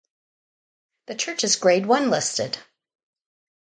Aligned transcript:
The 1.05 1.13
church 1.13 1.43
is 1.43 1.57
Grade 1.57 1.85
One 1.85 2.09
listed. 2.09 2.57